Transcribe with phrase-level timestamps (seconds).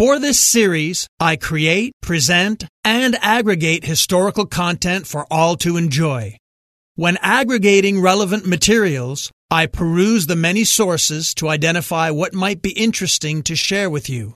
[0.00, 6.38] For this series, I create, present, and aggregate historical content for all to enjoy.
[6.94, 13.42] When aggregating relevant materials, I peruse the many sources to identify what might be interesting
[13.42, 14.32] to share with you.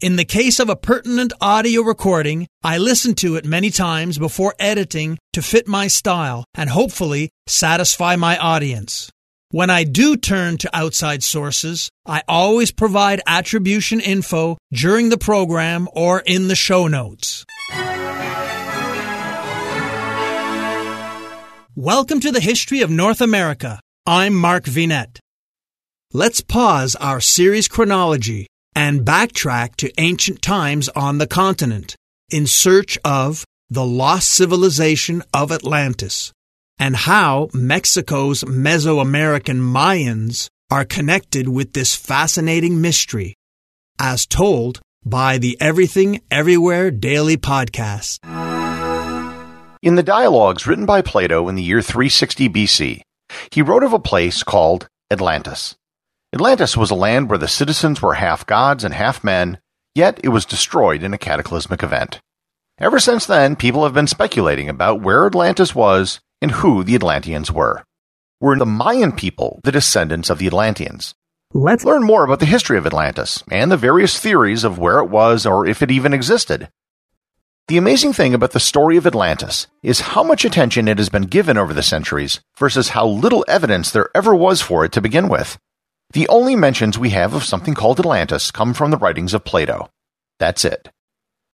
[0.00, 4.56] In the case of a pertinent audio recording, I listen to it many times before
[4.58, 9.12] editing to fit my style and hopefully satisfy my audience.
[9.54, 15.86] When I do turn to outside sources, I always provide attribution info during the program
[15.92, 17.44] or in the show notes.
[21.76, 23.78] Welcome to the History of North America.
[24.04, 25.20] I'm Mark Vinet.
[26.12, 31.94] Let's pause our series chronology and backtrack to ancient times on the continent
[32.28, 36.32] in search of the lost civilization of Atlantis
[36.78, 43.36] and how Mexico's Mesoamerican Mayans are connected with this fascinating mystery,
[43.98, 48.18] as told by the Everything Everywhere Daily Podcast.
[49.82, 53.00] In the dialogues written by Plato in the year 360 BC,
[53.50, 55.76] he wrote of a place called Atlantis.
[56.32, 59.58] Atlantis was a land where the citizens were half gods and half men,
[59.94, 62.20] yet it was destroyed in a cataclysmic event.
[62.78, 67.50] Ever since then, people have been speculating about where Atlantis was and who the Atlanteans
[67.50, 67.82] were.
[68.38, 71.14] Were the Mayan people the descendants of the Atlanteans?
[71.54, 75.08] Let's learn more about the history of Atlantis and the various theories of where it
[75.08, 76.68] was or if it even existed.
[77.68, 81.22] The amazing thing about the story of Atlantis is how much attention it has been
[81.22, 85.30] given over the centuries versus how little evidence there ever was for it to begin
[85.30, 85.56] with.
[86.12, 89.88] The only mentions we have of something called Atlantis come from the writings of Plato.
[90.38, 90.90] That's it.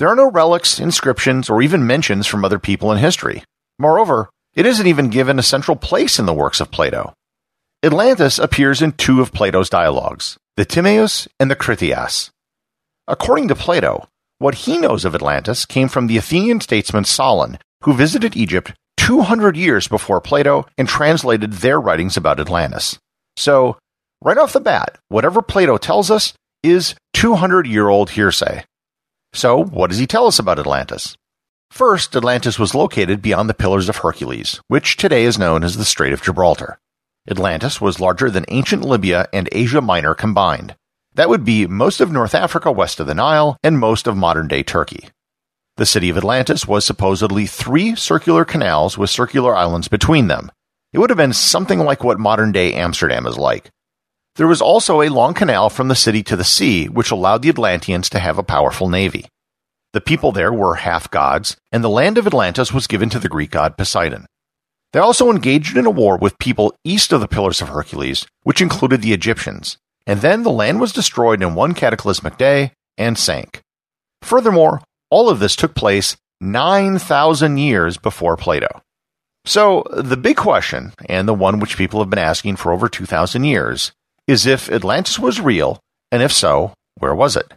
[0.00, 3.44] There are no relics, inscriptions, or even mentions from other people in history.
[3.78, 7.14] Moreover, it isn't even given a central place in the works of Plato.
[7.82, 12.30] Atlantis appears in two of Plato's dialogues, the Timaeus and the Critias.
[13.08, 14.06] According to Plato,
[14.38, 19.56] what he knows of Atlantis came from the Athenian statesman Solon, who visited Egypt 200
[19.56, 22.98] years before Plato and translated their writings about Atlantis.
[23.36, 23.78] So,
[24.22, 28.64] right off the bat, whatever Plato tells us is 200 year old hearsay.
[29.32, 31.16] So, what does he tell us about Atlantis?
[31.72, 35.86] First, Atlantis was located beyond the Pillars of Hercules, which today is known as the
[35.86, 36.78] Strait of Gibraltar.
[37.26, 40.76] Atlantis was larger than ancient Libya and Asia Minor combined.
[41.14, 44.48] That would be most of North Africa west of the Nile and most of modern
[44.48, 45.08] day Turkey.
[45.78, 50.52] The city of Atlantis was supposedly three circular canals with circular islands between them.
[50.92, 53.70] It would have been something like what modern day Amsterdam is like.
[54.36, 57.48] There was also a long canal from the city to the sea, which allowed the
[57.48, 59.24] Atlanteans to have a powerful navy.
[59.92, 63.28] The people there were half gods, and the land of Atlantis was given to the
[63.28, 64.26] Greek god Poseidon.
[64.92, 68.60] They also engaged in a war with people east of the Pillars of Hercules, which
[68.60, 69.76] included the Egyptians,
[70.06, 73.60] and then the land was destroyed in one cataclysmic day and sank.
[74.22, 78.82] Furthermore, all of this took place 9,000 years before Plato.
[79.44, 83.44] So, the big question, and the one which people have been asking for over 2,000
[83.44, 83.92] years,
[84.26, 87.52] is if Atlantis was real, and if so, where was it?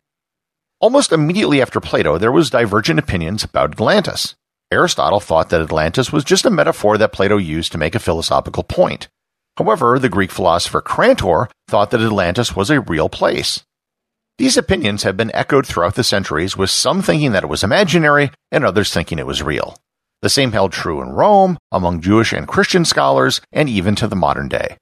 [0.81, 4.35] Almost immediately after Plato, there was divergent opinions about Atlantis.
[4.71, 8.63] Aristotle thought that Atlantis was just a metaphor that Plato used to make a philosophical
[8.63, 9.07] point.
[9.57, 13.63] However, the Greek philosopher Crantor thought that Atlantis was a real place.
[14.37, 18.31] These opinions have been echoed throughout the centuries, with some thinking that it was imaginary
[18.51, 19.77] and others thinking it was real.
[20.21, 24.15] The same held true in Rome, among Jewish and Christian scholars, and even to the
[24.15, 24.75] modern day.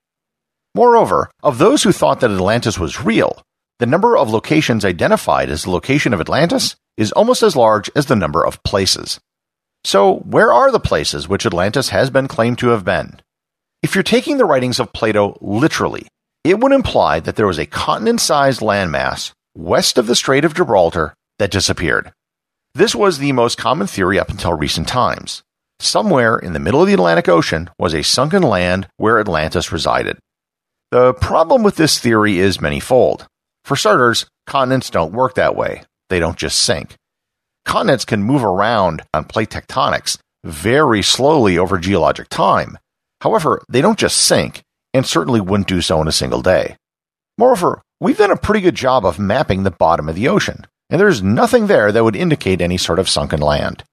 [0.73, 3.43] Moreover, of those who thought that Atlantis was real,
[3.79, 8.05] the number of locations identified as the location of Atlantis is almost as large as
[8.05, 9.19] the number of places.
[9.83, 13.19] So, where are the places which Atlantis has been claimed to have been?
[13.81, 16.07] If you're taking the writings of Plato literally,
[16.43, 20.53] it would imply that there was a continent sized landmass west of the Strait of
[20.53, 22.13] Gibraltar that disappeared.
[22.75, 25.43] This was the most common theory up until recent times.
[25.79, 30.17] Somewhere in the middle of the Atlantic Ocean was a sunken land where Atlantis resided.
[30.91, 33.25] The problem with this theory is manyfold.
[33.65, 35.83] For starters, continents don't work that way.
[36.09, 36.95] They don't just sink.
[37.65, 42.77] Continents can move around on plate tectonics very slowly over geologic time.
[43.21, 44.61] However, they don't just sink,
[44.93, 46.75] and certainly wouldn't do so in a single day.
[47.37, 50.99] Moreover, we've done a pretty good job of mapping the bottom of the ocean, and
[50.99, 53.83] there's nothing there that would indicate any sort of sunken land.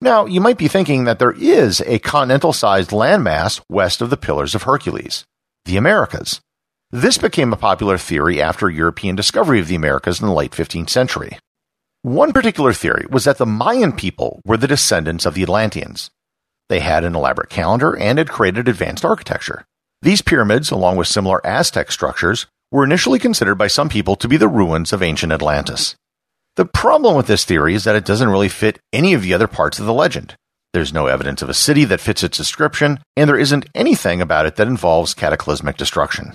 [0.00, 4.16] Now, you might be thinking that there is a continental sized landmass west of the
[4.16, 5.24] Pillars of Hercules,
[5.64, 6.40] the Americas.
[6.94, 10.90] This became a popular theory after European discovery of the Americas in the late 15th
[10.90, 11.38] century.
[12.02, 16.10] One particular theory was that the Mayan people were the descendants of the Atlanteans.
[16.68, 19.64] They had an elaborate calendar and had created advanced architecture.
[20.02, 24.36] These pyramids, along with similar Aztec structures, were initially considered by some people to be
[24.36, 25.96] the ruins of ancient Atlantis.
[26.56, 29.48] The problem with this theory is that it doesn't really fit any of the other
[29.48, 30.34] parts of the legend.
[30.74, 34.44] There's no evidence of a city that fits its description, and there isn't anything about
[34.44, 36.34] it that involves cataclysmic destruction.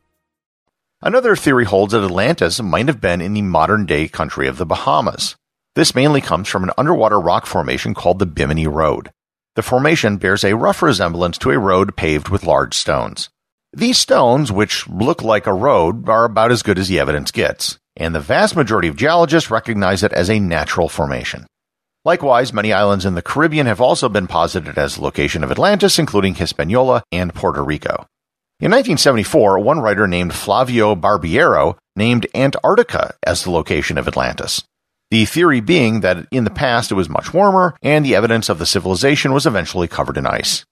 [1.03, 4.67] Another theory holds that Atlantis might have been in the modern day country of the
[4.67, 5.35] Bahamas.
[5.73, 9.09] This mainly comes from an underwater rock formation called the Bimini Road.
[9.55, 13.29] The formation bears a rough resemblance to a road paved with large stones.
[13.73, 17.79] These stones, which look like a road, are about as good as the evidence gets,
[17.97, 21.47] and the vast majority of geologists recognize it as a natural formation.
[22.05, 25.97] Likewise, many islands in the Caribbean have also been posited as the location of Atlantis,
[25.97, 28.05] including Hispaniola and Puerto Rico.
[28.61, 34.63] In 1974, one writer named Flavio Barbiero named Antarctica as the location of Atlantis.
[35.09, 38.59] The theory being that in the past it was much warmer and the evidence of
[38.59, 40.63] the civilization was eventually covered in ice.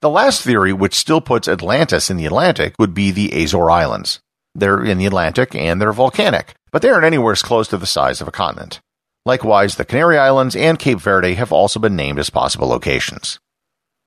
[0.00, 4.18] The last theory, which still puts Atlantis in the Atlantic, would be the Azore Islands.
[4.56, 7.86] They're in the Atlantic and they're volcanic, but they aren't anywhere as close to the
[7.86, 8.80] size of a continent.
[9.24, 13.38] Likewise, the Canary Islands and Cape Verde have also been named as possible locations.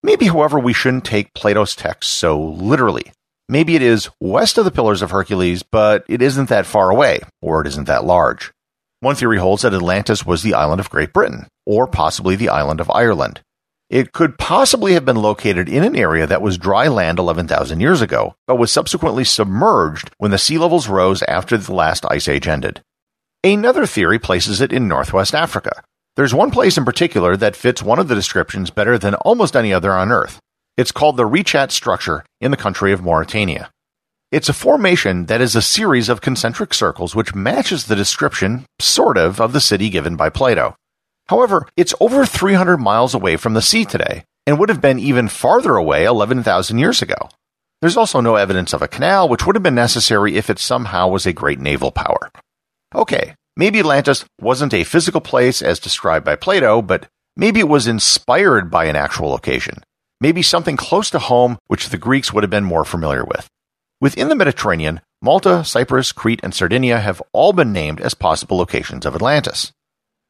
[0.03, 3.11] Maybe, however, we shouldn't take Plato's text so literally.
[3.47, 7.21] Maybe it is west of the Pillars of Hercules, but it isn't that far away,
[7.41, 8.51] or it isn't that large.
[8.99, 12.79] One theory holds that Atlantis was the island of Great Britain, or possibly the island
[12.79, 13.41] of Ireland.
[13.89, 18.01] It could possibly have been located in an area that was dry land 11,000 years
[18.01, 22.47] ago, but was subsequently submerged when the sea levels rose after the last ice age
[22.47, 22.81] ended.
[23.43, 25.83] Another theory places it in northwest Africa.
[26.15, 29.73] There's one place in particular that fits one of the descriptions better than almost any
[29.73, 30.39] other on Earth.
[30.77, 33.71] It's called the Richat structure in the country of Mauritania.
[34.31, 39.17] It's a formation that is a series of concentric circles which matches the description, sort
[39.17, 40.75] of, of the city given by Plato.
[41.29, 45.27] However, it's over 300 miles away from the sea today and would have been even
[45.27, 47.29] farther away 11,000 years ago.
[47.81, 51.07] There's also no evidence of a canal, which would have been necessary if it somehow
[51.07, 52.31] was a great naval power.
[52.93, 57.87] Okay, maybe Atlantis wasn't a physical place as described by Plato, but maybe it was
[57.87, 59.83] inspired by an actual location.
[60.21, 63.47] Maybe something close to home, which the Greeks would have been more familiar with.
[63.99, 69.05] Within the Mediterranean, Malta, Cyprus, Crete, and Sardinia have all been named as possible locations
[69.05, 69.71] of Atlantis.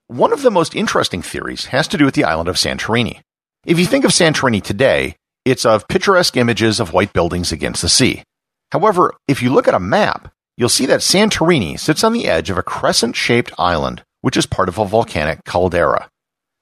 [0.08, 3.22] One of the most interesting theories has to do with the island of Santorini.
[3.66, 5.16] If you think of Santorini today,
[5.46, 8.24] it's of picturesque images of white buildings against the sea.
[8.72, 12.50] However, if you look at a map, you'll see that Santorini sits on the edge
[12.50, 16.10] of a crescent shaped island, which is part of a volcanic caldera.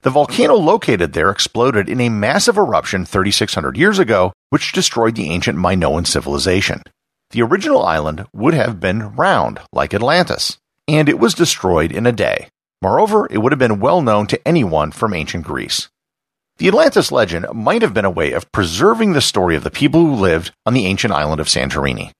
[0.01, 5.29] The volcano located there exploded in a massive eruption 3,600 years ago, which destroyed the
[5.29, 6.81] ancient Minoan civilization.
[7.29, 12.11] The original island would have been round, like Atlantis, and it was destroyed in a
[12.11, 12.49] day.
[12.81, 15.89] Moreover, it would have been well known to anyone from ancient Greece.
[16.57, 20.01] The Atlantis legend might have been a way of preserving the story of the people
[20.01, 22.11] who lived on the ancient island of Santorini.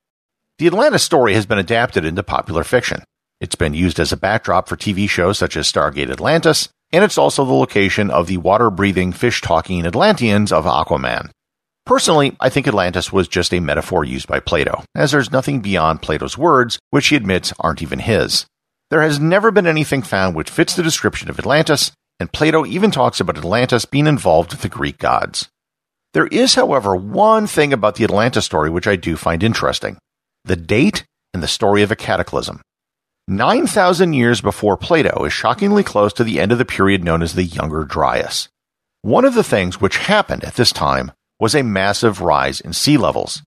[0.60, 3.04] The Atlantis story has been adapted into popular fiction.
[3.40, 7.18] It's been used as a backdrop for TV shows such as Stargate Atlantis, and it's
[7.18, 11.32] also the location of the water breathing, fish talking Atlanteans of Aquaman.
[11.88, 16.04] Personally, I think Atlantis was just a metaphor used by Plato, as there's nothing beyond
[16.04, 18.46] Plato's words, which he admits aren't even his.
[18.92, 22.92] There has never been anything found which fits the description of Atlantis, and Plato even
[22.92, 25.50] talks about Atlantis being involved with the Greek gods.
[26.14, 29.98] There is, however, one thing about the Atlantis story which I do find interesting
[30.44, 32.62] the date and the story of a cataclysm.
[33.28, 37.34] 9,000 years before Plato is shockingly close to the end of the period known as
[37.34, 38.50] the Younger Dryas.
[39.04, 42.98] One of the things which happened at this time was a massive rise in sea
[42.98, 43.42] levels.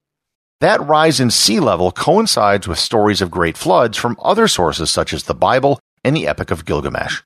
[0.61, 5.13] That rise in sea level coincides with stories of great floods from other sources such
[5.13, 7.23] as the Bible and the Epic of Gilgamesh.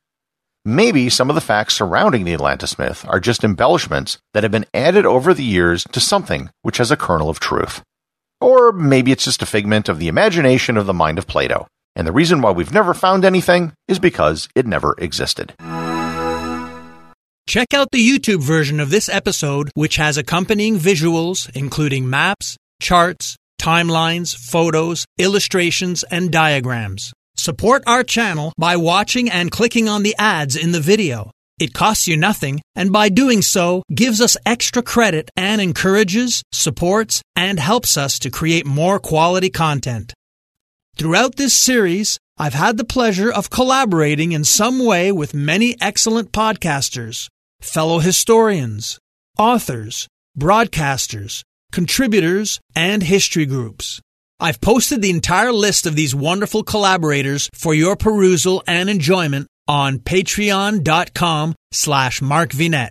[0.64, 4.66] Maybe some of the facts surrounding the Atlantis myth are just embellishments that have been
[4.74, 7.82] added over the years to something which has a kernel of truth.
[8.40, 11.66] Or maybe it's just a figment of the imagination of the mind of Plato,
[11.96, 15.54] and the reason why we've never found anything is because it never existed.
[17.48, 23.36] Check out the YouTube version of this episode, which has accompanying visuals, including maps, charts,
[23.60, 27.12] timelines, photos, illustrations, and diagrams.
[27.36, 31.30] Support our channel by watching and clicking on the ads in the video.
[31.58, 37.20] It costs you nothing, and by doing so, gives us extra credit and encourages, supports,
[37.34, 40.14] and helps us to create more quality content.
[40.96, 46.30] Throughout this series, I've had the pleasure of collaborating in some way with many excellent
[46.30, 47.28] podcasters,
[47.60, 48.98] fellow historians,
[49.36, 50.06] authors,
[50.38, 54.00] broadcasters, contributors, and history groups.
[54.38, 59.98] I've posted the entire list of these wonderful collaborators for your perusal and enjoyment on
[59.98, 62.90] patreon.com slash markvinet.